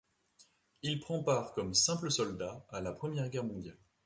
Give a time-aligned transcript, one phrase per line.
[0.81, 3.77] Il prend part, comme simple soldat, à la Première Guerre mondiale.